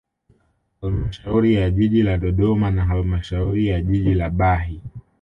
[0.81, 4.81] Halamashauri ya jiji la Dodoma na halmashauri ya jiji la Bahi